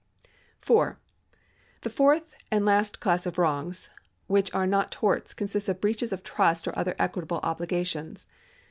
[0.21, 0.27] ^
[0.61, 0.99] 4.
[1.81, 3.91] The fourth and hist class of wrongs
[4.25, 8.25] which are not torts consists of breaches of trusts or other equitable obligations.